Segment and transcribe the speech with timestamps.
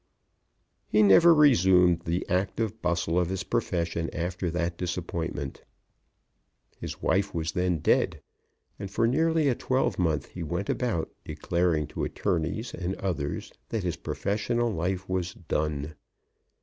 [0.87, 5.61] He never resumed the active bustle of his profession after that disappointment.
[6.75, 8.19] His wife was then dead,
[8.79, 13.97] and for nearly a twelvemonth he went about, declaring to attorneys and others that his
[13.97, 15.93] professional life was done.